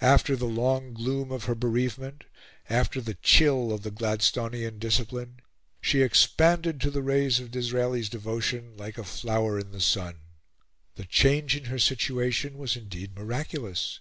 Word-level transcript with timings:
After 0.00 0.34
the 0.34 0.48
long 0.48 0.92
gloom 0.92 1.30
of 1.30 1.44
her 1.44 1.54
bereavement, 1.54 2.24
after 2.68 3.00
the 3.00 3.14
chill 3.14 3.72
of 3.72 3.84
the 3.84 3.92
Gladstonian 3.92 4.80
discipline, 4.80 5.36
she 5.80 6.02
expanded 6.02 6.80
to 6.80 6.90
the 6.90 7.00
rays 7.00 7.38
of 7.38 7.52
Disraeli's 7.52 8.08
devotion 8.08 8.76
like 8.76 8.98
a 8.98 9.04
flower 9.04 9.60
in 9.60 9.70
the 9.70 9.80
sun. 9.80 10.16
The 10.96 11.04
change 11.04 11.54
in 11.54 11.66
her 11.66 11.78
situation 11.78 12.58
was 12.58 12.74
indeed 12.74 13.14
miraculous. 13.14 14.00